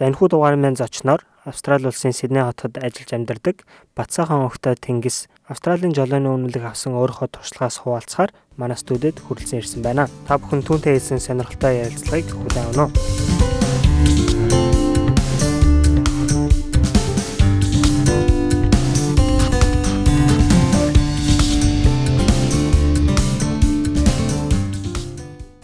За 0.00 0.08
энэхүү 0.08 0.32
дугаарын 0.32 0.64
маань 0.64 0.80
зочноор 0.80 1.28
Австрали 1.44 1.84
улсын 1.84 2.16
Сидней 2.16 2.40
хотод 2.40 2.80
ажиллаж 2.80 3.12
амьдардаг 3.12 3.68
Батсайхан 3.92 4.48
охтой 4.48 4.72
Тэнгис 4.72 5.28
Австралийн 5.44 5.92
жолооны 5.92 6.32
үнэлэг 6.32 6.72
авсан 6.72 6.96
өөрийнхөө 6.96 7.28
туршлагаас 7.28 7.84
хуваалцахаар 7.84 8.32
манай 8.56 8.80
студид 8.80 9.20
хүрэлцэн 9.20 9.60
ирсэн 9.60 9.84
байна. 9.84 10.08
Та 10.24 10.40
бүхэн 10.40 10.64
түүнтэй 10.64 10.96
хэлсэн 10.96 11.20
сонирхолтой 11.20 11.84
ярилцлагыг 11.84 12.32
хүлээн 12.32 12.80
авах 12.80 13.59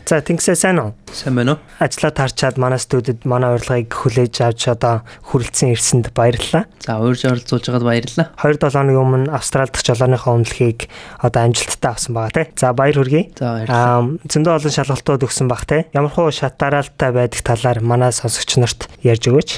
За 0.06 0.22
тэнгисээ 0.22 0.54
сайн 0.54 0.78
уу? 0.78 0.94
Сайн 1.10 1.34
байна 1.34 1.58
уу? 1.58 1.62
Ажлаа 1.82 2.14
таарчаад 2.14 2.62
манай 2.62 2.78
студид 2.78 3.26
манай 3.26 3.58
урилгыг 3.58 3.90
хүлээж 3.90 4.38
авч 4.38 4.70
одоо 4.70 5.02
хүрэлцэн 5.26 5.74
ирсэнд 5.74 6.14
баярлалаа. 6.14 6.70
За 6.78 7.02
уурж 7.02 7.26
оролцуулж 7.26 7.66
байгаад 7.66 7.82
баярлалаа. 7.82 8.30
2-7 8.38 8.70
хоногийн 8.70 9.02
өмнө 9.02 9.34
Австрали 9.34 9.66
дахь 9.66 9.82
жолооныхоо 9.82 10.38
үнэлэхийг 10.38 10.86
одоо 11.18 11.42
амжилттай 11.50 11.90
авсан 11.90 12.14
байгаа 12.14 12.38
тий. 12.38 12.46
За 12.54 12.70
баяр 12.70 12.94
хүргэе. 13.02 13.34
За 13.34 13.66
баярлалаа. 13.66 13.82
Аа 13.82 14.30
зөндөө 14.30 14.54
олон 14.54 14.74
шалгалтууд 14.78 15.26
өгсөн 15.26 15.50
баг 15.50 15.66
тий. 15.66 15.82
Ямархуу 15.90 16.30
шат 16.30 16.54
дараалтай 16.54 17.10
байдаг 17.10 17.42
талаар 17.42 17.82
манай 17.82 18.14
сонсогч 18.14 18.62
нарт 18.62 18.86
ярьж 19.02 19.26
өгөөч. 19.26 19.50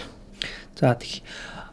За 0.80 0.96
тэгье. 0.96 1.28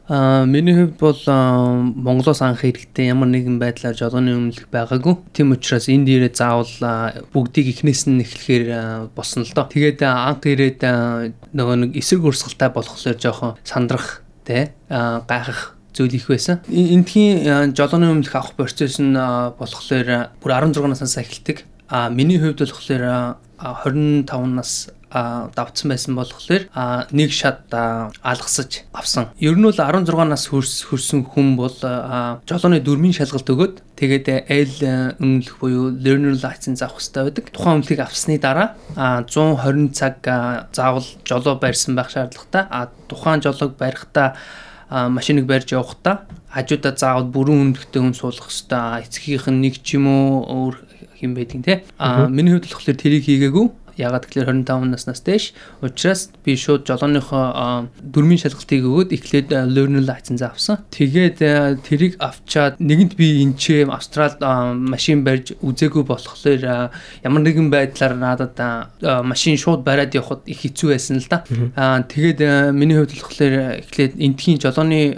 Аа 0.08 0.46
миний 0.46 0.76
хувьд 0.76 1.00
бол 1.02 1.18
Монголоос 1.26 2.42
анх 2.46 2.62
ирэхдээ 2.62 3.10
ямар 3.10 3.26
нэгэн 3.34 3.58
байдлаар 3.58 3.98
жолооны 3.98 4.38
өмнөлөх 4.38 4.70
байгаагүй. 4.70 5.18
Тийм 5.34 5.58
учраас 5.58 5.90
энд 5.90 6.06
ирээд 6.06 6.38
заавал 6.38 6.70
бүгдийг 7.34 7.74
эхнээс 7.74 8.06
нь 8.06 8.22
эхлэхээр 8.22 9.10
болсон 9.18 9.42
л 9.42 9.54
доо. 9.58 9.66
Тэгээд 9.66 10.06
анх 10.06 10.46
ирээд 10.46 10.86
нөгөө 11.58 11.76
нэг 11.90 11.92
эсрэг 11.98 12.22
урсгалтай 12.22 12.70
болохлээр 12.70 13.18
жоохон 13.18 13.58
сандрах 13.66 14.22
тэ 14.46 14.78
гайхах 14.86 15.74
зүйл 15.90 16.14
их 16.14 16.30
байсан. 16.30 16.62
Эндхийн 16.70 17.74
жолооны 17.74 18.14
өмнөлөх 18.14 18.36
авах 18.38 18.54
процесс 18.54 19.02
нь 19.02 19.18
болохоор 19.18 20.38
бүр 20.38 20.52
16 20.54 20.86
наснаас 20.86 21.18
эхэлдэг. 21.18 21.66
А 21.90 22.14
миний 22.14 22.38
хувьд 22.38 22.62
болохоор 22.62 23.42
25 23.58 24.30
нас 24.54 24.94
давцсан 25.16 25.92
байсан 25.92 26.16
болохоор 26.20 26.68
нэг 27.16 27.32
шат 27.32 27.72
алгасаж 27.72 28.84
авсан. 28.92 29.32
Ер 29.40 29.56
нь 29.56 29.64
бол 29.64 29.72
16 29.72 30.12
нас 30.28 30.48
хүрсэн 30.52 31.24
хүн 31.24 31.56
бол 31.56 31.72
жолооны 31.72 32.84
дөрмийн 32.84 33.16
шалгалт 33.16 33.48
өгөөд 33.48 33.76
тэгээд 33.96 34.28
L 34.52 34.76
өмнөх 35.24 35.56
буюу 35.64 35.96
learner 35.96 36.36
license 36.36 36.84
авах 36.84 37.00
хэрэгтэй 37.00 37.24
байдаг. 37.24 37.46
Тухайн 37.56 37.80
өмнөлийг 37.80 38.02
авсны 38.04 38.36
дараа 38.40 38.76
120 38.96 39.96
цаг 39.96 40.20
заавал 40.76 41.08
жолоо 41.24 41.56
барьсан 41.56 41.96
байх 41.96 42.12
шаардлагатай. 42.12 42.68
А 42.68 42.92
тухайн 43.08 43.40
жолоог 43.40 43.80
барихтаа 43.80 44.36
машиныг 44.90 45.48
барьж 45.48 45.72
явахдаа 45.72 46.28
хажуудаа 46.52 46.96
заавал 46.96 47.28
бүрэн 47.32 47.72
үнэлгээтэй 47.72 48.02
хүн 48.04 48.16
суулгах 48.16 48.52
хэрэгтэй. 48.52 49.08
Эцгийнх 49.08 49.48
нь 49.52 49.62
нэг 49.64 49.80
ч 49.80 49.96
юм 49.96 50.08
уу 50.08 50.44
өөр 50.44 50.76
хэм 51.20 51.32
байдгийг 51.36 51.64
те. 51.64 51.84
А 51.98 52.28
миний 52.28 52.54
хувьд 52.54 52.68
болохоор 52.70 53.00
тэрийг 53.00 53.26
хийгээгүй 53.26 53.85
Ягаад 53.98 54.28
гэвэл 54.28 54.64
25 54.64 54.92
наснаас 54.92 55.22
дээш 55.24 55.54
учраас 55.82 56.30
би 56.44 56.56
шууд 56.60 56.84
жолооныхоо 56.84 57.88
дөрмийн 58.04 58.42
шалгалтыг 58.44 58.84
өгөөд 58.84 59.10
эхлээд 59.16 59.50
learner 59.72 60.04
license 60.04 60.44
авсан. 60.44 60.84
Тэгээд 60.92 61.40
тэрийг 61.88 62.20
авчаад 62.20 62.80
нэгэнт 62.80 63.16
би 63.16 63.44
энчээ 63.44 63.88
Австралид 63.88 64.44
машин 64.76 65.24
барьж 65.24 65.56
үзээгүй 65.64 66.04
болохоор 66.04 66.92
ямар 67.24 67.42
нэгэн 67.42 67.72
байдлаар 67.72 68.16
надад 68.20 68.60
машин 69.24 69.56
шууд 69.56 69.88
бариад 69.88 70.12
явхад 70.16 70.44
их 70.46 70.68
хэцүү 70.68 70.92
байсан 70.92 71.24
л 71.24 71.30
да. 71.32 71.44
Тэгээд 72.04 72.72
миний 72.76 73.00
хувьд 73.00 73.16
болохоор 73.16 73.80
эхлээд 73.80 74.20
энтхийн 74.20 74.60
жолооны 74.60 75.16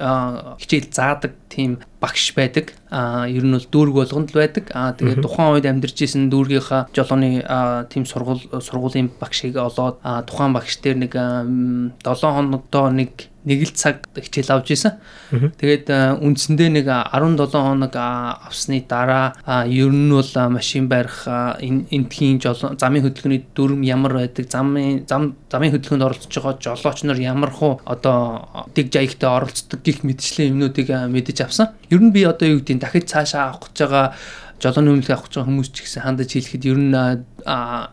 хичээл 0.61 0.89
заадаг 0.93 1.33
тийм 1.57 1.81
багш 1.97 2.37
байдаг. 2.37 2.77
Аа 2.93 3.25
ер 3.25 3.41
нь 3.41 3.57
бол 3.57 3.65
дүүрэг 3.65 3.95
болгонд 3.97 4.29
л 4.29 4.37
байдаг. 4.37 4.69
Аа 4.77 4.93
тэгээд 4.93 5.25
тухайн 5.25 5.57
үед 5.57 5.65
амьдарч 5.65 5.97
исэн 6.05 6.29
дүүргийнхаа 6.29 6.93
жолооны 6.93 7.41
тийм 7.89 8.05
сургууль 8.05 8.45
сургуулийн 8.61 9.09
багшийг 9.17 9.57
олоод 9.57 9.97
тухайн 10.29 10.53
багш 10.53 10.77
дээр 10.77 10.97
нэг 11.01 11.13
7 11.17 11.97
хоногдоо 12.05 12.93
нэг 12.93 13.33
нэг 13.47 13.63
л 13.63 13.71
цаг 13.71 14.11
хичээл 14.11 14.51
авч 14.59 14.75
исэн. 14.75 14.99
Тэгээд 15.31 15.87
үндсэндээ 16.19 16.69
нэг 16.75 16.87
17 16.91 17.47
хоног 17.55 17.95
авсны 17.95 18.83
дараа 18.83 19.39
ер 19.63 19.91
нь 19.95 20.11
бол 20.11 20.33
машин 20.51 20.91
барих 20.91 21.23
энтхийн 21.63 22.43
замын 22.43 23.07
хөдөлгөөний 23.07 23.47
дүрм 23.55 23.81
ямар 23.87 24.19
байдаг, 24.19 24.51
замын 24.51 25.07
зам 25.07 25.39
замын 25.47 25.71
хөдөлгөөнд 25.71 26.03
оролцож 26.03 26.35
байгаа 26.35 26.59
жолооч 26.59 27.07
нар 27.07 27.19
ямар 27.23 27.51
хуу 27.55 27.79
одоо 27.87 28.67
дэг 28.75 28.91
жаягтай 28.91 29.31
оролцдог 29.31 29.79
гих 29.79 30.03
мэдчлэн 30.03 30.51
юмнуудыг 30.51 30.91
мэдэж 30.91 31.47
авсан. 31.47 31.71
Ер 31.89 32.03
нь 32.03 32.11
би 32.11 32.27
одоо 32.27 32.51
юу 32.51 32.59
гэдэг 32.59 32.83
дахиж 32.83 33.07
цаашаа 33.07 33.55
авах 33.55 33.71
гэж 33.71 33.77
байгаа 33.87 34.05
жолооны 34.57 34.89
үнэлгээ 34.89 35.13
авах 35.13 35.29
гэж 35.29 35.33
байгаа 35.37 35.49
хүмүүс 35.53 35.69
ч 35.69 35.77
гэсэн 35.85 36.01
хандаж 36.01 36.29
хэлэхэд 36.33 36.63
ер 36.65 36.79
нь 36.81 36.97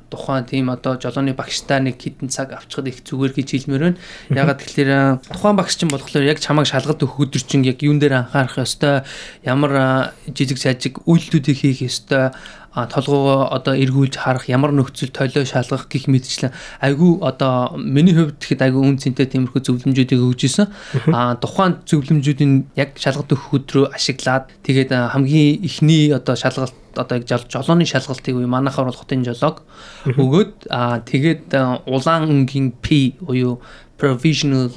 тухайн 0.08 0.44
тийм 0.48 0.72
одоо 0.72 0.97
жолооны 0.97 1.36
багштай 1.36 1.84
нэг 1.84 2.00
хитэн 2.00 2.32
цаг 2.32 2.56
авчихад 2.56 2.88
их 2.88 3.04
зүгээр 3.04 3.32
гэж 3.36 3.48
хэлмээр 3.69 3.84
байна. 3.84 4.00
Ягаад 4.32 4.64
тэгэхээр 4.64 4.91
тухайн 5.28 5.56
багш 5.60 5.76
чинь 5.76 5.92
болохоор 5.92 6.24
яг 6.24 6.41
чамайг 6.41 6.64
шалгад 6.64 7.04
өгөх 7.04 7.28
өдөр 7.28 7.42
чинь 7.44 7.69
яг 7.69 7.84
юун 7.84 8.00
дээр 8.00 8.24
анхаарах 8.24 8.64
ёстой, 8.64 9.04
ямар 9.44 10.16
жижиг 10.24 10.56
сажиг 10.56 11.04
үйлдэлүүдийг 11.04 11.58
хийх 11.60 11.84
ёстой 11.84 12.32
толгоогоо 12.74 13.54
одоо 13.54 13.74
эргүүлж 13.78 14.18
харах 14.18 14.48
ямар 14.50 14.74
нөхцөл 14.74 15.14
толио 15.14 15.46
шалгах 15.46 15.86
гих 15.86 16.10
мэтчлэн 16.10 16.50
айгүй 16.82 17.22
одоо 17.22 17.78
миний 17.78 18.14
хувьд 18.14 18.42
тэгэхэд 18.42 18.66
айгүй 18.66 18.82
үн 18.82 18.98
цэнтэй 18.98 19.30
тиймэрхүү 19.30 19.62
зөвлөмжүүдийг 19.62 20.18
өгж 20.18 20.40
исэн. 20.50 20.66
А 21.14 21.38
тухайн 21.38 21.78
зөвлөмжүүдийн 21.86 22.74
яг 22.74 22.98
шалгалт 22.98 23.30
өгөх 23.30 23.54
өдрөө 23.62 23.94
ашиглаад 23.94 24.50
тэгээд 24.66 24.90
хамгийн 24.90 25.62
ихний 25.62 26.10
одоо 26.10 26.34
шалгалт 26.34 26.74
одоо 26.98 27.18
яг 27.18 27.46
жолооны 27.46 27.86
шалгалтыг 27.86 28.34
уу 28.34 28.46
манайхаар 28.46 28.91
бол 28.91 28.98
хотын 28.98 29.22
жолоог 29.22 29.62
өгөөд 30.06 30.70
а 30.70 30.98
тэгээд 31.02 31.54
улаан 31.86 32.26
өнгийн 32.26 32.74
P 32.82 33.14
буюу 33.22 33.62
provisional 33.98 34.70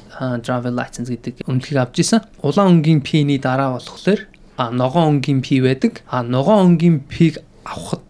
travel 0.45 0.73
license 0.77 1.09
гэдэг 1.09 1.45
үнэлгийг 1.49 1.81
авч 1.81 2.05
исэн. 2.05 2.21
Улаан 2.41 2.77
өнгийн 2.77 3.01
P-ний 3.01 3.41
дараа 3.41 3.77
болохоор 3.77 4.29
а 4.57 4.71
ногоон 4.71 5.17
өнгийн 5.17 5.41
P 5.41 5.61
байдаг. 5.61 6.01
А 6.09 6.23
ногоон 6.23 6.77
өнгийн 6.77 7.05
P-г 7.05 7.41
авахд 7.67 8.03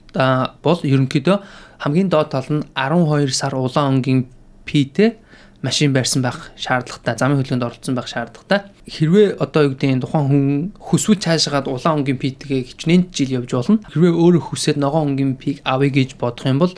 бол 0.64 0.80
ерөнхийдөө 0.84 1.38
хамгийн 1.82 2.10
доод 2.10 2.30
тал 2.34 2.50
нь 2.50 2.66
12 2.74 3.34
сар 3.34 3.54
улаан 3.56 4.00
өнгийн 4.02 4.26
P-тэй 4.66 5.18
машин 5.62 5.94
барьсан 5.94 6.22
байх 6.22 6.52
шаардлагатай, 6.58 7.18
замын 7.18 7.38
хөдөлгөөнд 7.42 7.66
оролцсон 7.66 7.96
байх 7.96 8.08
шаардлагатай 8.08 8.70
хэрвээ 8.88 9.36
одоо 9.44 9.68
юу 9.68 9.72
гэдэг 9.76 10.00
нь 10.00 10.02
тухайн 10.02 10.26
хүн 10.32 10.46
хүсвэл 10.80 11.20
цаашаагаад 11.20 11.68
улаан 11.68 12.08
өнгийн 12.08 12.20
пиктэйгээ 12.24 12.72
хичнээн 12.72 13.12
жил 13.12 13.44
явж 13.44 13.52
болно. 13.52 13.84
Хэрвээ 13.92 14.16
өөрөө 14.16 14.44
хүсээд 14.48 14.80
ногоон 14.80 15.14
өнгийн 15.14 15.36
пик 15.36 15.60
авъя 15.68 15.92
гэж 15.92 16.16
бодох 16.16 16.48
юм 16.48 16.64
бол 16.64 16.74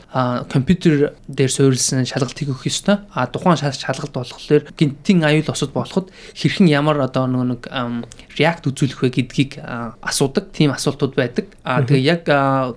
компьютер 0.50 1.14
дээр 1.30 1.50
суурилсан 1.54 2.02
шалгалтыг 2.02 2.50
өгөх 2.50 2.66
ёстой. 2.66 3.06
А 3.14 3.30
тухайн 3.30 3.56
шалгалт 3.56 4.10
болохоор 4.10 4.66
гинтийн 4.74 5.22
аюул 5.22 5.46
осод 5.46 5.70
болоход 5.70 6.10
хэрхэн 6.34 6.66
ямар 6.66 6.98
одоо 6.98 7.30
нэг 7.30 7.70
React 7.70 8.74
үзүүлэх 8.74 9.00
вэ 9.06 9.08
гэдгийг 9.14 9.52
асуудаг. 10.02 10.50
Тийм 10.50 10.74
асуултууд 10.74 11.14
байдаг. 11.14 11.46
А 11.62 11.82
тэгээ 11.86 12.02
яг 12.02 12.26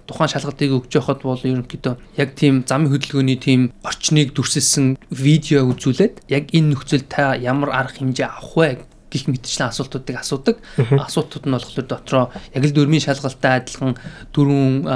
тухайн 0.05 0.29
шалгалтыг 0.29 0.77
өгч 0.77 0.93
явахад 0.93 1.25
бол 1.25 1.41
ерөнхийдөө 1.41 2.21
яг 2.21 2.37
тийм 2.37 2.61
замын 2.69 2.93
хөдөлгөөний 2.93 3.39
тийм 3.41 3.73
орчныг 3.81 4.37
дүрсэлсэн 4.37 4.99
видео 5.09 5.65
үзүүлээд 5.73 6.29
яг 6.29 6.53
энэ 6.53 6.77
нөхцөл 6.77 7.05
та 7.07 7.33
ямар 7.33 7.73
арга 7.73 7.97
хэмжээ 7.97 8.27
авах 8.29 8.53
вэ 8.57 8.92
гих 9.13 9.29
мэтчлэн 9.29 9.69
асуултуудыг 9.69 10.17
асуудаг. 10.17 10.57
Асуултууд 10.77 11.45
нь 11.45 11.53
болохоор 11.53 11.85
дотроо 11.85 12.25
яг 12.33 12.63
л 12.65 12.73
дөрмийн 12.73 13.05
шалгалттай 13.05 13.61
адилхан 13.61 13.93
дөрвөн 14.33 14.89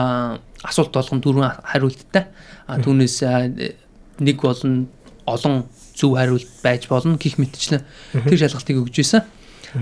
асуулт 0.65 0.91
болгон 0.91 1.21
дөрвөн 1.21 1.61
хариулттай. 1.61 2.25
А 2.65 2.81
түүнээс 2.81 3.21
нэг 4.17 4.37
болон 4.41 4.89
олон 5.29 5.69
зөв 5.93 6.17
хариулт 6.17 6.49
байж 6.65 6.89
болно 6.89 7.17
гих 7.21 7.37
мэтчлэн 7.37 7.85
тэр 8.25 8.39
шалгалтыг 8.41 8.81
өгж 8.81 9.05
исэн. 9.05 9.21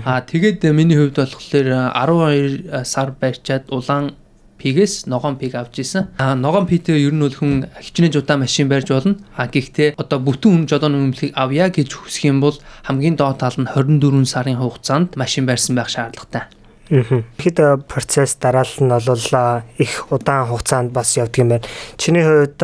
А 0.04 0.20
тэгээд 0.20 0.60
миний 0.76 0.98
хувьд 0.98 1.16
болохоор 1.16 1.94
12 1.96 2.84
сар 2.84 3.14
барьчаад 3.16 3.70
улаан 3.72 4.12
пигээс 4.58 5.06
ногоон 5.06 5.36
пиг 5.36 5.54
авч 5.54 5.80
исэн. 5.80 6.08
А 6.18 6.34
ногоон 6.34 6.66
пигтэй 6.66 7.04
ер 7.04 7.14
нь 7.14 7.20
бол 7.20 7.34
хүн 7.34 7.68
хичнээн 7.80 8.12
жудаа 8.12 8.36
машин 8.36 8.68
барьж 8.68 8.88
болно. 8.90 9.16
А 9.36 9.46
гэхдээ 9.46 9.94
одоо 9.96 10.18
бүтэн 10.20 10.66
өмнө 10.66 10.70
жодооны 10.70 10.96
өмнөлийг 10.96 11.32
авъя 11.36 11.68
гэж 11.68 11.92
хүсэх 11.92 12.28
юм 12.28 12.40
бол 12.40 12.56
хамгийн 12.84 13.16
доод 13.16 13.38
тал 13.40 13.56
нь 13.56 13.68
24 13.68 14.24
сарын 14.24 14.60
хугацаанд 14.60 15.16
машин 15.16 15.46
барьсан 15.46 15.76
байх 15.76 15.88
шаардлагатай. 15.92 16.48
Хэд 16.86 17.58
процесс 17.90 18.36
дараалал 18.38 18.78
нь 18.78 19.06
бол 19.06 19.62
их 19.78 20.06
удаан 20.10 20.46
хугацаанд 20.46 20.92
бас 20.92 21.16
явдаг 21.16 21.38
юм 21.38 21.48
байна. 21.48 21.66
Чиний 21.98 22.22
хувьд 22.22 22.62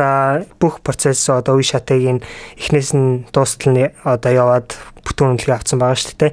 бүх 0.59 0.79
процесс 0.79 1.27
одоо 1.29 1.59
үе 1.59 1.63
шатыг 1.63 2.23
эхнээс 2.55 2.95
нь 2.95 3.27
дуустал 3.33 3.73
нь 3.75 3.91
одоо 4.03 4.31
яваад 4.31 4.71
бүтэн 5.03 5.35
үнэлгээ 5.35 5.55
авсан 5.59 5.79
байгаа 5.79 5.99
шүү 5.99 6.15
дээ. 6.17 6.31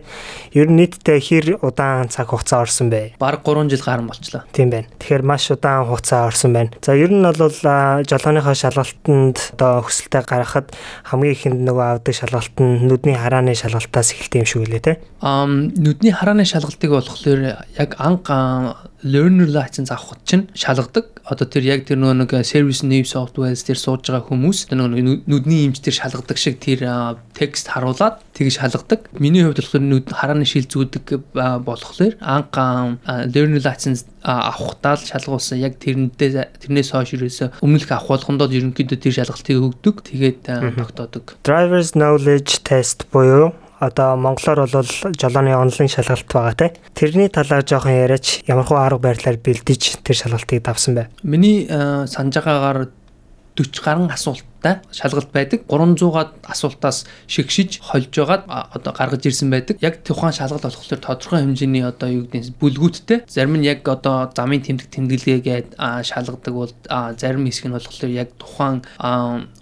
Ер 0.54 0.68
нь 0.70 0.78
нийтдээ 0.78 1.18
хэр 1.18 1.46
удаан 1.60 2.08
цаг 2.08 2.30
хугацаа 2.30 2.62
орсон 2.64 2.88
бэ? 2.90 3.18
Бараг 3.18 3.42
3 3.42 3.68
жил 3.68 3.82
гарсан 3.82 4.06
болчлоо. 4.06 4.42
Тийм 4.54 4.70
байна. 4.70 4.88
Тэгэхээр 4.98 5.22
маш 5.26 5.50
удаан 5.50 5.86
хугацаа 5.90 6.30
орсон 6.30 6.54
байна. 6.54 6.70
За 6.80 6.94
ер 6.94 7.10
нь 7.10 7.22
бол 7.22 7.36
жолооныхоо 8.06 8.54
шалгалтанд 8.54 9.36
одоо 9.58 9.84
өсөлтөд 9.84 10.26
гаргахад 10.26 10.70
хамгийн 11.10 11.34
ихэнд 11.34 11.60
нөгөө 11.66 11.86
авдаг 11.98 12.14
шалгалт 12.14 12.56
нь 12.62 12.86
нүдний 12.86 13.18
харааны 13.18 13.58
шалгалтаас 13.58 14.14
эхэлт 14.14 14.38
юм 14.38 14.46
шиг 14.46 14.62
үлээ 14.64 14.82
те. 14.82 14.92
Аа 15.20 15.46
нүдний 15.50 16.14
харааны 16.14 16.46
шалгалтыг 16.46 16.90
болохоор 16.94 17.66
яг 17.74 17.90
анх 17.98 18.30
learner 19.02 19.46
license 19.46 19.90
авахд 19.90 20.20
чинь 20.24 20.48
шалгадаг. 20.54 21.20
Одоо 21.24 21.46
тэр 21.46 21.64
яг 21.64 21.86
тэр 21.86 22.00
нөгөө 22.00 22.16
нэг 22.24 22.32
service 22.44 22.82
name 22.82 23.06
software-с 23.06 23.64
тэр 23.64 23.78
сууж 23.78 24.04
байгаа 24.04 24.28
хүмүүс 24.28 24.72
нөгөө 24.72 25.24
нүдний 25.30 25.68
имж 25.68 25.80
тэр 25.80 25.94
шалгадаг 25.96 26.36
шиг 26.40 26.58
тэр 26.60 26.84
текст 27.36 27.70
харуулад 27.70 28.20
тэгж 28.34 28.58
шалгадаг. 28.58 29.08
Миний 29.16 29.44
хувьд 29.44 29.62
болохоор 29.62 29.84
нүд 29.84 30.06
харааны 30.10 30.44
шил 30.44 30.66
зүүдэг 30.66 31.32
болохоор 31.32 32.18
анх 32.20 32.56
learner 33.30 33.62
license 33.62 34.04
авахдаа 34.24 34.98
л 34.98 35.06
шалгуулсан. 35.06 35.60
Яг 35.60 35.80
тэрнээ 35.80 36.60
тэрнээс 36.60 36.92
хойш 36.92 37.16
ерөөсө 37.16 37.62
өмнөх 37.64 37.88
авах 37.88 38.20
болгондоо 38.20 38.50
ерөнхийдөө 38.52 38.98
тэр 39.00 39.14
шалгалтыг 39.22 39.56
өгдөг. 39.60 39.96
Тэгээд 40.08 40.40
тогтоодог. 40.76 41.36
Driver's 41.46 41.96
knowledge 41.96 42.60
test 42.66 43.08
буюу 43.12 43.54
одоо 43.80 44.16
монголоор 44.16 44.68
бол 44.68 44.88
жолооны 45.16 45.56
онлайн 45.56 45.88
шалгалт 45.88 46.28
байгаа 46.28 46.54
те. 46.54 46.72
Тэрний 46.94 47.28
талаар 47.28 47.64
жоохон 47.64 47.96
яриач 47.96 48.44
ямархуу 48.46 48.76
арга 48.76 49.10
барилаар 49.10 49.40
бэлдэж 49.40 50.04
тэр 50.04 50.16
шалгалтыг 50.16 50.62
давсан 50.62 50.94
бай. 50.94 51.06
Миний 51.24 51.66
санаж 51.66 52.36
байгаагаар 52.36 52.92
40 53.56 53.82
гаруй 53.84 54.08
асуулттай 54.08 54.80
шалгалт 54.92 55.32
байдаг. 55.32 55.64
300-аад 55.68 56.32
асуултаас 56.44 57.04
шигшиж 57.26 57.80
хольж 57.80 58.12
байгаад 58.12 58.44
одоо 58.46 58.92
гаргаж 58.92 59.26
ирсэн 59.26 59.50
байдаг. 59.50 59.76
Яг 59.80 60.04
тухайн 60.04 60.32
шалгалт 60.32 60.64
болохоор 60.64 61.00
тодорхой 61.00 61.40
хэмжээний 61.40 61.84
одоо 61.84 62.08
юу 62.08 62.24
гэдэг 62.24 62.40
нь 62.40 62.56
бүлгүүттэй. 62.60 63.24
Зарим 63.28 63.58
нь 63.58 63.66
яг 63.66 63.84
одоо 63.88 64.30
замын 64.32 64.62
тэмдэг 64.62 64.88
тэмдэглэгээд 64.92 65.68
шалгадаг 65.80 66.54
бол 66.54 66.72
зарим 67.16 67.44
хэсэг 67.46 67.66
нь 67.68 67.74
болохоор 67.74 68.12
яг 68.12 68.28
тухайн 68.38 68.84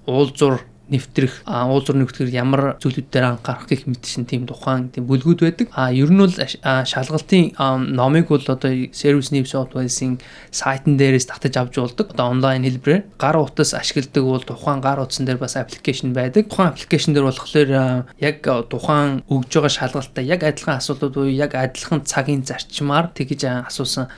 уулзуур 0.06 0.62
нэвтрэх 0.88 1.44
уулзуур 1.44 2.00
нэвтгэр 2.00 2.30
ямар 2.32 2.62
зүйлүүд 2.80 3.08
дээр 3.12 3.36
анхаарах 3.36 3.68
гэх 3.68 3.84
мэт 3.84 4.04
шин 4.08 4.24
тийм 4.24 4.48
тухайн 4.48 4.88
тийм 4.88 5.04
бүлгүүд 5.04 5.40
байдаг. 5.44 5.68
А 5.76 5.92
ер 5.92 6.08
нь 6.08 6.20
бол 6.20 6.32
шалгалтын 6.32 7.54
номыг 7.92 8.28
бол 8.32 8.40
одоо 8.40 8.72
Service 8.92 9.30
News 9.30 9.52
Software-ийн 9.52 10.20
сайтн 10.50 10.96
дээрээс 10.96 11.28
татаж 11.28 11.54
авч 11.56 11.76
болдог. 11.76 12.16
Одоо 12.16 12.32
онлайн 12.32 12.64
хэлбэрээр 12.64 13.04
гар 13.20 13.36
утас 13.36 13.76
ашигладаг 13.76 14.24
бол 14.24 14.44
тухайн 14.44 14.80
гар 14.80 15.00
утсан 15.04 15.28
дээр 15.28 15.38
бас 15.38 15.56
аппликейшн 15.60 16.16
байдаг. 16.16 16.48
Тухайн 16.48 16.72
аппликейшн 16.72 17.12
дээр 17.12 17.28
болохоор 17.28 17.70
яг 18.16 18.36
тухайн 18.42 19.22
өгж 19.28 19.50
байгаа 19.52 19.72
шалгалтаа 19.72 20.24
яг 20.24 20.40
адилхан 20.42 20.80
асуултууд 20.80 21.14
буюу 21.14 21.32
яг 21.32 21.52
адилхан 21.54 22.02
цагийн 22.08 22.42
зарчмаар 22.48 23.12
тэгж 23.12 23.68
асуусан 23.68 24.08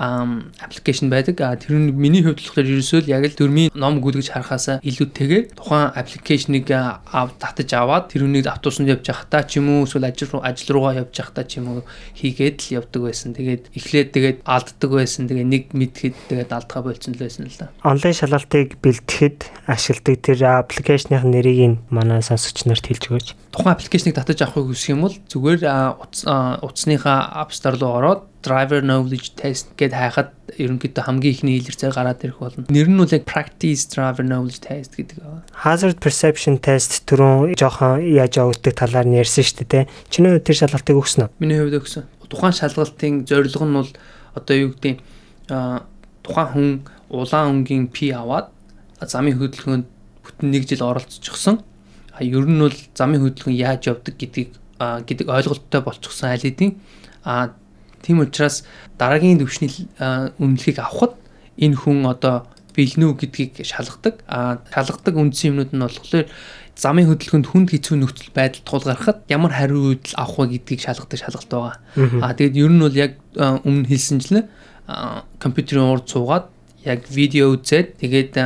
аппликейшн 0.00 1.12
байдаг. 1.12 1.36
Тэр 1.36 1.76
нь 1.76 1.92
миний 1.92 2.24
хувьд 2.24 2.40
болохоор 2.40 2.64
ерөөсөө 2.64 3.04
л 3.04 3.12
яг 3.12 3.24
л 3.28 3.36
дөрмийн 3.36 3.68
ном 3.76 4.00
гүйлгэж 4.00 4.32
харахаас 4.32 4.80
илүүтэйгээр 4.80 5.60
тухайн 5.60 5.92
аппликейшнийг 5.92 6.72
ав 6.72 7.36
татаж 7.36 7.68
аваад 7.76 8.08
тэр 8.08 8.24
үнийг 8.24 8.48
автобусанд 8.48 8.88
явж 8.88 9.04
байхдаа 9.04 9.44
ч 9.44 9.60
юм 9.60 9.68
уу 9.68 9.84
эсвэл 9.84 10.08
ажил 10.08 10.40
руу 10.40 10.42
ажил 10.42 10.72
руугаа 10.72 11.04
явж 11.04 11.12
байхдаа 11.12 11.44
ч 11.44 11.60
юм 11.60 11.68
уу 11.68 11.80
хийгээд 12.16 12.56
л 12.64 12.80
явдаг 12.80 13.00
байсан. 13.04 13.36
Тэгээд 13.36 13.62
эхлээд 13.76 14.08
тэгээд 14.16 14.38
алддаг 14.48 14.90
байсан. 14.90 15.28
Тэгээд 15.28 15.48
нэг 15.52 15.64
мэдхэд 15.76 16.16
тэгээд 16.32 16.50
алдгаа 16.56 16.80
болцсон 16.80 17.12
л 17.12 17.20
байсан 17.20 17.44
л 17.44 17.58
да. 17.60 17.68
Онлайн 17.84 18.16
шалгалтыг 18.16 18.80
бэлтгэхэд 18.80 19.68
ашигладаг 19.68 20.16
тэр 20.24 20.40
аппликейшных 20.64 21.28
нэрийг 21.28 21.84
манай 21.92 22.24
сонсогч 22.24 22.64
нарт 22.64 22.88
хэлж 22.88 23.04
өгөөч. 23.12 23.28
Тухайн 23.52 23.74
аппликейшнийг 23.76 24.16
татаж 24.16 24.40
авахыг 24.46 24.72
хүсэх 24.72 24.94
юм 24.96 25.04
бол 25.04 25.16
зүгээр 25.28 25.60
утасныхаа 26.64 27.42
App 27.42 27.52
Store 27.52 27.76
руу 27.76 27.92
ороод 27.98 28.29
driver 28.40 28.80
knowledge 28.80 29.36
test 29.36 29.72
гэд 29.76 29.92
хайхад 29.92 30.32
ерөнхийдөө 30.56 31.04
хамгийн 31.04 31.34
ихний 31.34 31.60
хэлэрцээр 31.60 31.92
гараад 31.92 32.24
ирэх 32.24 32.40
болно. 32.40 32.64
Нэр 32.72 32.88
нь 32.88 33.00
яг 33.04 33.24
practice 33.28 33.84
driver 33.92 34.24
knowledge 34.24 34.64
test 34.64 34.96
гэдэг. 34.96 35.20
Hazard 35.64 36.00
perception 36.00 36.56
test 36.56 37.04
түрүүн 37.04 37.52
жоохон 37.54 38.00
яаж 38.00 38.40
явагддаг 38.40 38.74
талаар 38.80 39.06
нь 39.06 39.20
ярьсан 39.20 39.44
шүү 39.44 39.68
дээ. 39.68 39.84
Чиний 40.08 40.40
тэр 40.40 40.56
шалгалтыг 40.56 40.96
өгсөн 40.96 41.28
үү? 41.28 41.30
Миний 41.40 41.60
хувьд 41.60 41.80
өгсөн. 41.84 42.08
Тухайн 42.30 42.56
шалгалтын 42.56 43.28
зорилго 43.28 43.66
нь 43.68 43.76
бол 43.76 43.90
одоо 44.32 44.56
юу 44.56 44.70
гэдэг 44.72 44.96
аа 45.52 45.84
тухайн 46.24 46.48
хүн 46.48 46.68
улаан 47.12 47.60
өнгийн 47.60 47.92
P 47.92 48.14
аваад 48.14 48.48
замын 49.04 49.36
хөдөлгөөнд 49.36 49.86
бүтэн 50.24 50.48
нэг 50.48 50.64
жил 50.64 50.86
оролцчихсон. 50.86 51.60
Ер 52.20 52.46
нь 52.46 52.60
бол 52.60 52.76
замын 52.94 53.20
хөдөлгөөн 53.20 53.56
яаж 53.58 53.90
явдаг 53.90 54.14
гэдгийг 54.16 54.54
гэдэг 54.80 55.28
ойлголттой 55.28 55.80
болчихсон 55.84 56.32
аль 56.32 56.44
хэдийн 56.44 56.80
а 57.24 57.52
Тийм 58.02 58.20
учраас 58.20 58.64
дараагийн 58.98 59.40
төвшний 59.40 59.70
үнэлгийг 60.40 60.78
авахд 60.80 61.16
энэ 61.60 61.76
хүн 61.76 62.06
одоо 62.08 62.48
бэлнүү 62.76 63.10
гэдгийг 63.20 63.60
шалгадаг. 63.66 64.24
А 64.28 64.62
шалгадаг 64.72 65.14
үндсэн 65.16 65.52
юмнууд 65.52 65.72
нь 65.74 65.84
болохоор 65.84 66.26
замын 66.78 67.08
хөдөлгөөнд 67.10 67.46
хүнд 67.50 67.68
хэцүү 67.76 67.96
нөхцөл 68.00 68.32
байдал 68.32 68.64
тулгархад 68.64 69.18
ямар 69.28 69.52
хариу 69.52 69.92
үйлдэл 69.92 70.16
авах 70.16 70.48
вэ 70.48 70.56
гэдгийг 70.56 70.80
шалгадаг 70.80 71.18
шалгалт 71.20 71.50
байгаа. 71.50 71.76
А 72.24 72.32
тэгээд 72.32 72.56
ер 72.56 72.72
нь 72.72 72.80
бол 72.80 72.96
яг 72.96 73.12
өмнө 73.36 73.90
хэлсэнчлэн 73.90 74.44
компьютерийн 75.42 75.92
урд 75.92 76.06
суугаад 76.08 76.46
яг 76.84 77.04
видео 77.12 77.52
үзээд 77.52 78.00
тэгээд 78.00 78.40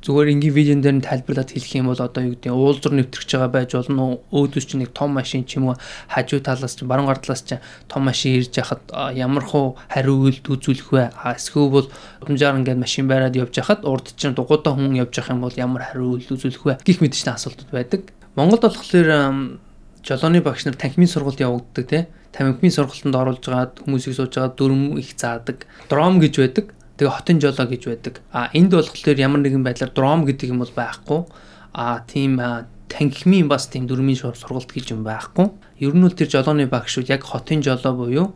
зүгээр 0.00 0.28
ингийн 0.32 0.54
видеон 0.56 0.80
дээр 0.80 0.96
нь 0.96 1.04
тайлбарлаад 1.04 1.52
хэлэх 1.52 1.76
юм 1.76 1.92
бол 1.92 2.00
одоо 2.00 2.22
юу 2.24 2.32
гэдэг 2.32 2.56
уулзур 2.56 2.96
нэвтрэж 2.96 3.28
байгаа 3.36 3.52
байж 3.52 3.70
болно. 3.76 4.24
Өөдөөс 4.32 4.64
чинь 4.64 4.80
нэг 4.80 4.96
том 4.96 5.12
машин 5.12 5.44
ч 5.44 5.60
юм 5.60 5.68
уу 5.68 5.76
хажуу 6.08 6.40
талаас 6.40 6.72
чинь 6.72 6.88
баруун 6.88 7.12
гар 7.12 7.20
талаас 7.20 7.44
чинь 7.44 7.60
том 7.84 8.08
машин 8.08 8.40
ирж 8.40 8.56
яхад 8.56 8.80
ямар 9.12 9.44
хуу 9.44 9.76
хариу 9.92 10.24
үйлд 10.24 10.48
үзүүлэх 10.48 10.88
вэ? 10.88 11.12
Эсвэл 11.20 11.68
бол 11.68 11.88
удамжаар 12.24 12.56
ингээд 12.64 12.80
машин 12.80 13.04
бариад 13.04 13.36
явж 13.36 13.52
яхад 13.60 13.84
урд 13.84 14.16
чинь 14.16 14.32
дугуйтаа 14.32 14.72
хүн 14.72 14.96
явж 14.96 15.20
явах 15.20 15.28
юм 15.36 15.44
бол 15.44 15.52
ямар 15.52 15.84
хариу 15.84 16.16
үйлд 16.16 16.32
үзүүлэх 16.32 16.64
вэ? 16.64 16.80
Гих 16.80 17.04
мэдчихэн 17.04 17.36
асуултууд 17.36 17.76
байдаг. 17.76 18.08
Монголд 18.40 18.64
болохоор 18.64 19.60
жолооны 20.00 20.40
багш 20.40 20.64
нар 20.64 20.80
танхимын 20.80 21.12
сургалт 21.12 21.44
явагддаг 21.44 21.84
тий 21.84 22.08
танхимын 22.32 22.72
сургалтанд 22.72 23.16
оруулж 23.20 23.44
байгаа 23.44 23.68
хүмүүсийг 23.84 24.16
сууж 24.16 24.32
байгаа 24.32 24.54
дүрм 24.56 24.96
их 24.96 25.12
заадаг. 25.18 25.66
Дром 25.90 26.22
гэж 26.22 26.40
байдаг 26.40 26.72
Тэгээ 27.00 27.16
хотын 27.16 27.40
жолоо 27.40 27.64
гэж 27.64 27.82
байдаг. 27.88 28.20
А 28.28 28.52
энд 28.52 28.76
болохоор 28.76 29.16
ямар 29.16 29.40
нэгэн 29.40 29.64
байдлаар 29.64 29.88
дром 29.96 30.28
гэдэг 30.28 30.52
юм 30.52 30.60
бол 30.60 30.68
байхгүй. 30.68 31.24
А 31.72 32.04
тийм 32.04 32.36
танхимын 32.92 33.48
бас 33.48 33.72
тийм 33.72 33.88
дөрмийн 33.88 34.20
сургалт 34.20 34.68
гэж 34.68 34.92
юм 34.92 35.08
байхгүй. 35.08 35.48
Ер 35.80 35.96
нь 35.96 36.04
бол 36.04 36.12
тэр 36.12 36.28
жолооны 36.28 36.68
багшууд 36.68 37.08
яг 37.08 37.24
хотын 37.24 37.64
жолоо 37.64 37.96
буюу 37.96 38.26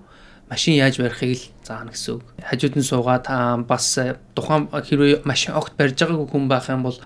машин 0.48 0.80
яаж 0.80 0.96
барихыг 0.96 1.36
л 1.36 1.44
заана 1.60 1.92
гэсэн 1.92 2.16
үг. 2.16 2.24
Хажууд 2.40 2.74
нь 2.80 2.88
суугаад 2.88 3.28
бас 3.68 4.00
тухайн 4.32 4.72
хэрвээ 4.72 5.28
машин 5.28 5.60
огт 5.60 5.76
барьж 5.76 6.00
байгаагүй 6.00 6.28
хүн 6.32 6.48
байх 6.48 6.72
юм 6.72 6.88
бол 6.88 6.98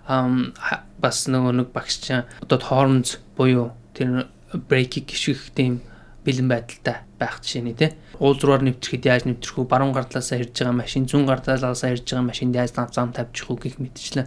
бас 1.03 1.17
нөгөө 1.27 1.53
нэг 1.59 1.69
багш 1.75 1.99
чинь 2.07 2.23
одоо 2.39 2.59
хоормц 2.63 3.19
буюу 3.35 3.75
тэр 3.99 4.31
брейкийг 4.55 5.11
гიშгэх 5.11 5.51
тийм 5.59 5.83
бэлэн 6.23 6.47
байдалтай 6.47 7.08
байх 7.19 7.43
жишээний 7.43 7.75
тий. 7.75 7.91
Уулзруугаар 8.23 8.63
нэвтрэхэд 8.63 9.05
яаж 9.07 9.23
нэвтрэх 9.27 9.59
вэ? 9.59 9.71
Баруун 9.71 9.95
гартлаасаа 9.95 10.39
ирж 10.39 10.55
байгаа 10.55 10.75
машин, 10.75 11.07
зүүн 11.07 11.27
гартлаасаа 11.27 11.93
ирж 11.95 12.07
байгаа 12.07 12.31
машинд 12.31 12.55
яаж 12.55 12.73
зам 12.75 13.13
тавьчих 13.13 13.47
вэ 13.51 13.59
гэх 13.59 13.77
мэтчлэн 13.83 14.27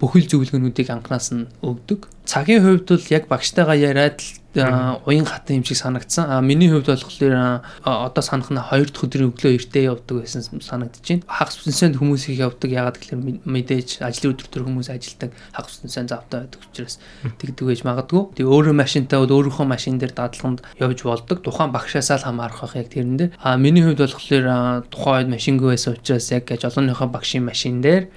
бүхэл 0.00 0.28
зөвлөгөөнүүдийг 0.28 0.88
анханаас 0.92 1.32
нь 1.32 1.48
өгдөг. 1.64 2.08
Цагийн 2.24 2.64
хувьд 2.64 2.88
бол 2.88 3.06
яг 3.12 3.28
багштайгаа 3.28 3.76
яриад 3.76 4.20
л 4.20 4.44
уян 4.54 5.26
хатан 5.26 5.56
юм 5.56 5.64
шиг 5.64 5.76
санагдсан. 5.76 6.30
А 6.30 6.40
миний 6.40 6.70
хувьд 6.70 6.86
болохоор 6.86 7.60
одоо 7.84 8.22
санах 8.22 8.50
нь 8.50 8.56
хоёр 8.56 8.88
дахь 8.88 9.04
өдрийн 9.04 9.28
өглөө 9.34 9.52
эртээ 9.58 9.90
явдаг 9.90 10.22
байсан 10.22 10.40
байна. 10.48 10.88
Хагас 11.26 11.58
бүсэнсэнд 11.58 11.98
хүмүүс 11.98 12.30
их 12.30 12.38
явдаг. 12.38 12.70
Ягаад 12.70 12.96
гэхээр 12.96 13.44
мэдээж 13.44 14.00
ажлын 14.00 14.32
өдөр 14.32 14.48
төр 14.48 14.64
хүмүүс 14.64 14.88
ажилдаг. 14.94 15.34
Хагас 15.52 15.82
бүсэнсэнд 15.84 16.08
завтай 16.14 16.46
байдаг 16.46 16.60
учраас 16.62 16.96
тэгдэг 17.42 17.66
байж 17.66 17.82
магадгүй. 17.82 18.22
Тэгээ 18.38 18.54
өөрөө 18.54 18.74
машинтай 18.78 19.18
бол 19.18 19.34
өөрийнхөө 19.34 19.66
машин 19.66 19.98
дээр 19.98 20.14
дадлаханд 20.14 20.62
явж 20.78 21.02
болдог. 21.02 21.42
Тухайн 21.42 21.74
багшаасаа 21.74 22.13
л 22.16 22.26
хамаарах 22.26 22.60
байх 22.60 22.76
яг 22.76 22.88
тэрэн 22.90 23.16
дээр. 23.16 23.32
А 23.42 23.56
миний 23.56 23.82
хувьд 23.82 24.00
болохоор 24.00 24.86
тухайн 24.90 25.26
үед 25.26 25.34
машингүй 25.34 25.74
байсан 25.74 25.94
учраас 25.94 26.30
яг 26.30 26.48
жолооныхоо 26.48 27.08
багшийн 27.08 27.44
машин 27.44 27.80
дээр 27.80 28.08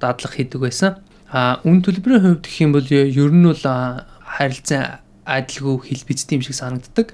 дадлах 0.00 0.32
хийдэг 0.34 0.60
байсан. 0.60 0.98
А 1.32 1.60
үн 1.64 1.82
төлбөрийн 1.84 2.24
хувьд 2.24 2.44
гэх 2.48 2.60
юм 2.64 2.72
бол 2.72 2.88
ер 2.88 3.32
нь 3.32 3.44
бол 3.44 3.64
харилцан 4.24 5.04
адилгүй 5.28 5.76
хэл 5.84 6.08
бицтэй 6.08 6.40
юм 6.40 6.42
шиг 6.42 6.56
санагддаг. 6.56 7.12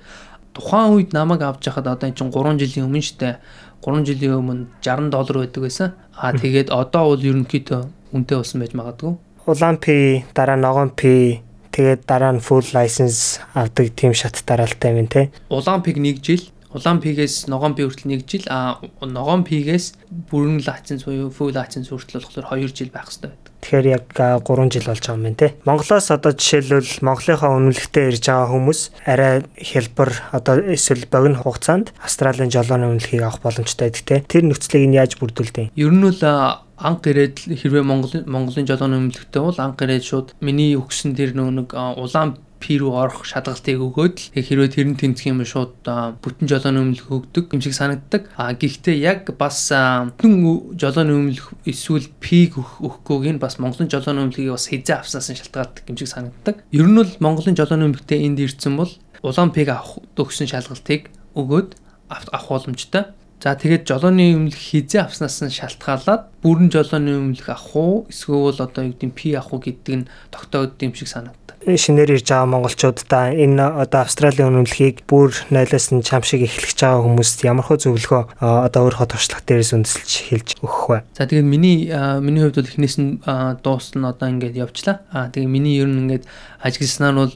Тухайн 0.54 0.94
үед 0.94 1.10
намайг 1.10 1.42
авч 1.42 1.66
яхад 1.66 1.90
одоо 1.90 2.06
энэ 2.06 2.14
чинь 2.14 2.30
3 2.30 2.62
жилийн 2.62 2.86
өмнө 2.86 3.02
штэ 3.02 3.42
3 3.82 4.06
жилийн 4.06 4.38
өмнө 4.38 4.66
60 4.80 5.10
доллар 5.10 5.36
байдаг 5.42 5.62
байсан. 5.66 5.88
Аа 6.14 6.32
тэгээд 6.32 6.70
одоо 6.70 7.10
бол 7.10 7.22
ерөнхийдөө 7.26 7.80
үнэтэй 8.14 8.36
болсон 8.38 8.58
байж 8.62 8.72
магадгүй. 8.78 9.12
Улаан 9.50 9.76
P 9.82 9.86
дараа 10.32 10.56
ногоон 10.56 10.94
P 10.94 11.42
тэгээд 11.74 12.06
дараа 12.06 12.32
нь 12.38 12.40
full 12.40 12.62
license 12.70 13.42
авдаг 13.58 13.90
team 13.98 14.14
шат 14.14 14.38
дараалтай 14.46 14.94
юм 14.94 15.10
те. 15.10 15.34
Улаан 15.50 15.82
пиг 15.82 15.98
1 15.98 16.22
жил, 16.22 16.42
улаан 16.70 17.02
пигээс 17.02 17.50
ногоон 17.50 17.74
пиг 17.74 17.90
хүртэл 17.90 18.14
1 18.14 18.30
жил, 18.30 18.46
а 18.50 18.78
ногоон 19.02 19.42
пигээс 19.42 19.94
бүрэн 20.30 20.62
license 20.62 21.02
буюу 21.06 21.34
full 21.34 21.54
license 21.54 21.90
хүртэл 21.90 22.22
болохоор 22.22 22.62
2 22.62 22.70
жил 22.70 22.90
байх 22.94 23.10
хэрэгтэй 23.10 23.30
байдаг. 23.30 23.54
Тэгэхээр 23.64 23.86
яг 23.94 24.04
3 24.12 24.70
жил 24.74 24.86
болж 24.90 25.02
байгаа 25.02 25.16
юм 25.18 25.22
байна 25.22 25.40
те. 25.40 25.54
Монголоос 25.64 26.10
одоо 26.10 26.32
жишээлбэл 26.34 27.00
Монголынхаа 27.00 27.50
үнэлэхтэй 27.54 28.04
ирж 28.10 28.24
байгаа 28.26 28.50
хүмүүс 28.52 28.80
арай 29.06 29.34
хэлбэр 29.56 30.10
одоо 30.36 30.54
эсвэл 30.74 31.06
богино 31.08 31.40
хугацаанд 31.40 31.94
Австралийн 32.02 32.52
жолооны 32.52 32.90
үнэлэхийг 32.92 33.22
авах 33.22 33.40
боломжтой 33.40 33.88
байдаг 33.88 34.04
те. 34.04 34.20
Тэр 34.20 34.50
нөхцөлийг 34.50 34.84
нь 34.90 34.98
яаж 34.98 35.16
бүрдүүлдэг? 35.16 35.72
Ер 35.78 35.94
нь 35.96 36.04
а, 36.26 36.63
анх 36.78 37.06
ирээд 37.06 37.36
хэрвээ 37.54 37.84
Монголын 37.86 38.24
Монголын 38.26 38.66
жолооны 38.66 38.98
өмнөлттэй 38.98 39.42
бол 39.42 39.58
анх 39.58 39.78
ирээд 39.78 40.04
шууд 40.04 40.28
миний 40.40 40.74
өгсөн 40.74 41.14
тэр 41.14 41.34
нэг 41.38 41.74
улаан 41.74 42.38
рүү 42.64 42.96
орох 42.96 43.28
шалгалтыг 43.28 43.76
өгөөд 43.76 44.16
л 44.16 44.40
хэрвээ 44.40 44.72
тэр 44.72 44.88
нь 44.88 44.96
тэнцэх 44.96 45.28
юм 45.28 45.44
шууд 45.44 45.84
бүтэн 45.84 46.48
жолооны 46.48 46.80
өмнөлт 46.80 47.12
өгдөг 47.12 47.52
юм 47.52 47.60
шиг 47.60 47.76
санагддаг. 47.76 48.32
А 48.40 48.56
гэхдээ 48.56 48.96
яг 49.04 49.28
бас 49.36 49.68
бүтэн 49.68 50.72
жолооны 50.72 51.12
өмнөлт 51.12 51.44
эсвэл 51.68 52.08
пиг 52.24 52.56
өгөхгүйг 52.56 53.36
нь 53.36 53.42
бас 53.42 53.60
Монголын 53.60 53.92
жолооны 53.92 54.24
өмнөлтийг 54.24 54.56
бас 54.56 54.72
хизээ 54.72 54.96
авснаас 54.96 55.28
нь 55.28 55.36
шалтгаалдаг 55.36 55.84
юм 55.84 55.96
шиг 56.00 56.08
санагддаг. 56.08 56.64
Ер 56.72 56.88
нь 56.88 56.96
бол 56.96 57.12
Монголын 57.20 57.52
жолооны 57.52 57.84
өмнөлттэй 57.92 58.24
энд 58.24 58.40
ирсэн 58.40 58.80
бол 58.80 58.92
улаан 59.20 59.52
пиг 59.52 59.68
авах 59.68 60.00
өгсөн 60.16 60.48
шалгалтыг 60.48 61.12
өгөөд 61.36 61.76
авах 62.08 62.48
боломжтой. 62.48 63.12
За 63.44 63.52
тэгээд 63.60 63.84
жолооны 63.84 64.32
өмнөх 64.40 64.56
хизээ 64.56 65.04
авснаас 65.04 65.44
нь 65.44 65.52
шалтгаалаад 65.52 66.32
бүрэн 66.40 66.72
жолооны 66.72 67.12
өмнөх 67.12 67.52
авах 67.52 67.76
уу 67.76 68.08
эсвэл 68.08 68.56
одоо 68.56 68.88
юу 68.88 68.96
гэдэг 68.96 69.12
пи 69.12 69.36
авах 69.36 69.52
уу 69.52 69.60
гэдэг 69.60 69.94
нь 70.00 70.08
тогтоогдсон 70.32 70.88
юм 70.88 70.96
шиг 70.96 71.12
санагдав. 71.12 71.60
шинээр 71.68 72.16
ирж 72.16 72.24
байгаа 72.24 72.48
монголчуудаа 72.48 73.36
энэ 73.36 73.84
одоо 73.84 74.00
Австралийн 74.00 74.48
үнэмлэхийг 74.48 75.04
бүр 75.04 75.36
нойлоос 75.52 75.92
нь 75.92 76.00
чам 76.00 76.24
шиг 76.24 76.48
эхлэж 76.48 76.72
байгаа 76.72 77.04
хүмүүст 77.04 77.44
ямар 77.44 77.68
хөө 77.68 77.84
зөвлөгөө 77.84 78.22
одоо 78.40 78.80
өөрийнхөө 78.88 79.12
туршлага 79.12 79.44
дээрээс 79.44 79.76
үндэслэж 79.76 80.12
хэлж 80.24 80.48
өгөх 80.64 80.88
вэ? 80.88 80.98
За 81.12 81.28
тэгээд 81.28 81.44
миний 81.44 81.92
миний 82.24 82.40
хувьд 82.48 82.64
бол 82.64 82.70
эхнээс 82.72 82.96
нь 82.96 83.20
дуусна 83.60 84.16
одоо 84.16 84.32
ингээд 84.32 84.56
явчлаа. 84.56 85.04
Аа 85.12 85.28
тэгээд 85.28 85.52
миний 85.52 85.84
ер 85.84 85.92
нь 85.92 86.08
ингээд 86.08 86.24
ажигласнаар 86.64 87.28
бол 87.28 87.32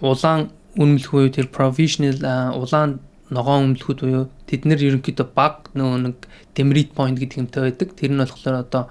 улаан 0.00 0.48
үнэмлэх 0.80 1.12
буюу 1.12 1.28
тэр 1.28 1.52
provisional 1.52 2.16
улаан 2.56 3.04
ногоон 3.32 3.72
өмлөхүүд 3.72 4.00
буюу 4.04 4.24
тэд 4.46 4.68
нэр 4.68 4.80
ерөнхийдөө 4.92 5.26
баг 5.32 5.72
нөгөө 5.72 5.98
нэг 6.04 6.16
demerit 6.54 6.92
point 6.92 7.16
гэдэг 7.16 7.38
юмтай 7.40 7.62
байдаг. 7.66 7.88
Тэр 7.96 8.12
нь 8.12 8.20
болохоор 8.20 8.56
одоо 8.60 8.82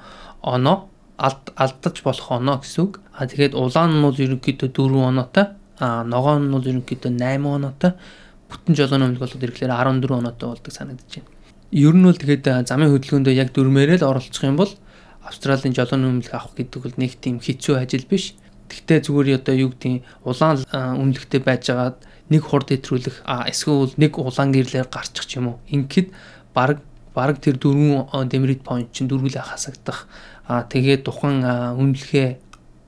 оноо 0.41 0.89
алд 1.21 1.53
алдаж 1.55 2.01
болох 2.01 2.27
оноо 2.33 2.57
гэсэн 2.65 2.81
үг. 2.81 2.99
А 3.13 3.29
тэгээд 3.29 3.53
улаан 3.53 4.01
нь 4.01 4.03
бол 4.03 4.17
ерөнхийдөө 4.17 4.69
4 4.73 5.09
оноотой. 5.09 5.45
А 5.77 6.03
ногоон 6.03 6.49
нь 6.49 6.53
бол 6.53 6.65
ерөнхийдөө 6.65 7.11
8 7.13 7.45
оноотой. 7.45 7.91
Бүтэн 8.49 8.73
жолооны 8.75 9.05
өмлөх 9.13 9.23
бол 9.29 9.45
ирэхлээр 9.45 9.71
14 9.71 10.11
оноотой 10.11 10.47
болдог 10.49 10.73
санагдаж 10.73 11.11
байна. 11.21 11.29
Ер 11.71 11.93
нь 11.95 12.03
бол 12.03 12.17
тэгээд 12.17 12.67
замын 12.67 12.91
хөдөлгөөндөө 12.91 13.33
яг 13.37 13.53
дөрмээрээ 13.53 14.01
л 14.01 14.09
оролцох 14.09 14.43
юм 14.43 14.57
бол 14.57 14.71
Австралийн 15.21 15.77
жолооны 15.77 16.09
өмлөх 16.09 16.33
авах 16.33 16.57
гэдэг 16.57 16.81
бол 16.81 16.97
нэг 16.97 17.15
тийм 17.21 17.37
хэцүү 17.39 17.77
ажил 17.77 18.09
биш. 18.09 18.33
Гэхдээ 18.71 18.99
зүгээр 19.03 19.43
одоо 19.43 19.55
юу 19.59 19.69
гэдгийг 19.75 20.07
улаан 20.23 20.63
өмнөлттэй 20.71 21.43
байжгаад 21.43 21.99
нэг 22.31 22.41
хурд 22.47 22.71
хэтрүүлэх 22.71 23.27
эсвэл 23.27 23.99
нэг 23.99 24.15
улаан 24.15 24.55
гэрлээр 24.55 24.87
гарчих 24.87 25.27
юм 25.35 25.51
уу. 25.51 25.57
Ингээд 25.67 26.15
баг 26.55 26.79
баг 27.11 27.43
тэр 27.43 27.59
дөрвөн 27.59 28.07
демерит 28.31 28.63
point 28.63 28.87
чинь 28.95 29.11
дөрвөлээ 29.11 29.43
хасагдах 29.43 30.07
а 30.47 30.63
тэгээд 30.63 31.03
тухайн 31.03 31.43
үнэлгээ 31.75 32.39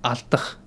алдах 0.08 0.64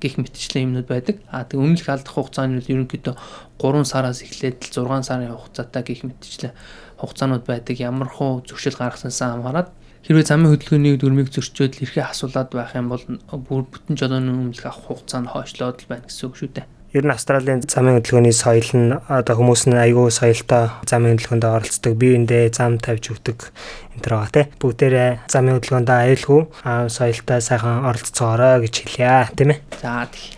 гих 0.00 0.20
мэтчлэн 0.20 0.64
юмнууд 0.70 0.88
байдаг. 0.88 1.24
А 1.32 1.44
тэг 1.44 1.58
өмнөх 1.60 1.88
алдах 1.88 2.14
хугацааны 2.14 2.60
бол 2.60 2.72
ерөнхийдөө 2.72 3.14
3 3.58 3.84
сараас 3.84 4.22
эхлээд 4.22 4.62
6 4.62 5.02
сарын 5.02 5.34
хугацаатай 5.34 5.82
гих 5.82 6.04
мэтчлэн 6.06 6.52
хугацаанууд 7.00 7.44
байдаг. 7.44 7.74
Ямар 7.80 8.08
хуу 8.08 8.44
зөрчил 8.46 8.78
гаргасансаа 8.78 9.34
хамаарат 9.34 9.72
хэрвээ 10.06 10.26
замын 10.28 10.52
хөдөлгөөний 10.54 10.94
дүрмийг 11.00 11.32
зөрчөөд 11.32 11.78
л 11.78 11.84
эрхээ 11.88 12.06
асуулаад 12.10 12.50
байх 12.54 12.74
юм 12.76 12.92
бол 12.92 13.04
бүр 13.32 13.62
бүтэн 13.66 13.98
жолооны 13.98 14.30
өмнөх 14.30 14.66
авах 14.66 14.84
хугацаа 14.86 15.20
нь 15.24 15.32
хойшлоод 15.32 15.82
л 15.82 15.90
байна 15.90 16.06
гэсэн 16.06 16.26
үг 16.28 16.36
шүү 16.38 16.50
дээ. 16.54 16.66
Ер 16.96 17.04
нь 17.04 17.12
Австралийн 17.12 17.60
замын 17.68 18.00
хөдөлгөөний 18.00 18.32
соёл 18.32 18.70
нь 18.72 18.96
одоо 19.12 19.34
хүмүүс 19.36 19.68
нь 19.68 19.76
айгүй 19.76 20.08
соёлтой 20.08 20.72
замын 20.88 21.20
хөдөлгөөнд 21.20 21.44
оролцдог, 21.44 21.92
биеиндээ 22.00 22.48
зам 22.48 22.80
тавьж 22.80 23.12
өгдөг 23.12 23.52
энэ 23.92 24.00
төр 24.00 24.12
байгаа 24.16 24.32
тий. 24.32 24.46
Бүгдээрээ 24.56 25.10
замын 25.28 25.60
хөдөлгөөнд 25.60 25.90
аюулгүй 25.92 26.40
соёлтой 26.88 27.38
сайхан 27.44 27.84
оролцоорой 27.84 28.64
гэж 28.64 28.74
хэлье 28.88 29.28
тийм 29.36 29.52
ээ. 29.52 29.60
За 29.84 30.08
тий. 30.08 30.32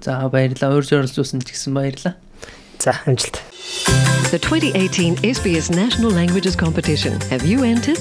За 0.00 0.24
баярлалаа. 0.32 0.80
Өөр 0.80 0.88
зорилжуулсан 0.88 1.44
ч 1.44 1.52
гэсэн 1.52 1.76
баярлалаа. 1.76 2.16
За 2.80 2.96
амжилт. 3.04 3.51
The 4.32 4.38
2018 4.38 5.16
SBS 5.16 5.68
National 5.68 6.10
Languages 6.10 6.56
Competition. 6.56 7.20
Have 7.28 7.44
you 7.44 7.64
entered? 7.64 7.98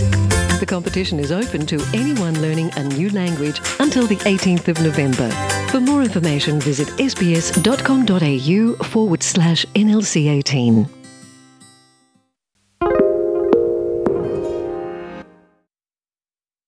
The 0.61 0.65
competition 0.65 1.19
is 1.19 1.29
open 1.29 1.65
to 1.65 1.75
anyone 1.93 2.41
learning 2.41 2.71
a 2.77 2.85
new 2.85 3.09
language 3.09 3.59
until 3.81 4.07
the 4.07 4.15
18th 4.15 4.69
of 4.69 4.79
November. 4.79 5.29
For 5.71 5.81
more 5.81 6.01
information, 6.01 6.61
visit 6.61 6.87
sbs.com.au 6.87 8.83
forward 8.85 9.23
slash 9.23 9.65
NLC 9.75 10.29
18. 10.29 11.00